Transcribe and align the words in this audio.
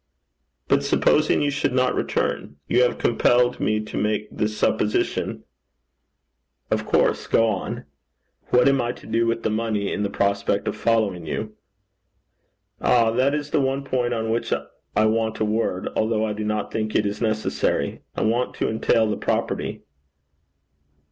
'But 0.67 0.81
supposing 0.83 1.43
you 1.43 1.51
should 1.51 1.73
not 1.73 1.93
return 1.93 2.57
you 2.67 2.81
have 2.81 2.97
compelled 2.97 3.59
me 3.59 3.79
to 3.81 3.97
make 3.97 4.35
the 4.35 4.47
supposition' 4.47 5.43
'Of 6.71 6.87
course. 6.87 7.27
Go 7.27 7.45
on.' 7.45 7.85
'What 8.49 8.67
am 8.67 8.81
I 8.81 8.93
to 8.93 9.05
do 9.05 9.27
with 9.27 9.43
the 9.43 9.51
money 9.51 9.93
in 9.93 10.01
the 10.01 10.09
prospect 10.09 10.67
of 10.67 10.75
following 10.75 11.27
you?' 11.27 11.55
'Ah! 12.81 13.11
that 13.11 13.35
is 13.35 13.51
the 13.51 13.61
one 13.61 13.83
point 13.83 14.11
on 14.11 14.31
which 14.31 14.51
I 14.95 15.05
want 15.05 15.37
a 15.39 15.45
word, 15.45 15.87
although 15.95 16.25
I 16.25 16.33
do 16.33 16.43
not 16.45 16.71
think 16.71 16.95
it 16.95 17.05
is 17.05 17.21
necessary. 17.21 18.01
I 18.15 18.23
want 18.23 18.55
to 18.55 18.69
entail 18.69 19.07
the 19.07 19.17
property.' 19.17 19.83